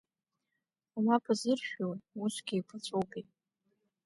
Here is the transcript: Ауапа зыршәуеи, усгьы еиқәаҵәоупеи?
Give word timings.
Ауапа 0.97 1.33
зыршәуеи, 1.39 2.01
усгьы 2.23 2.53
еиқәаҵәоупеи? 2.55 3.25